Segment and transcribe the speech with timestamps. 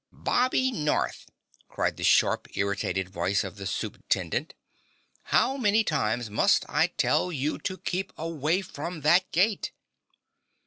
[0.11, 1.27] "Bobby North!"
[1.67, 4.53] cried the sharp, irritated voice of the Supe'tendent.
[5.25, 9.71] "How many times must I tell you to keep away from that gate!"